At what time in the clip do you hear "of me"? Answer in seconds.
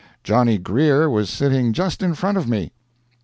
2.35-2.71